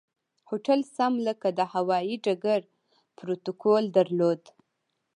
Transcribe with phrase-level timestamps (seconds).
[0.49, 2.59] هوټل سم لکه د هوایي ډګر
[3.17, 4.41] پروتوکول درلود.